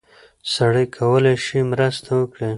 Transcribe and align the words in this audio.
سړی 0.55 0.85
کولی 0.97 1.35
شي 1.45 1.59
مرسته 1.71 2.09
وکړي. 2.19 2.49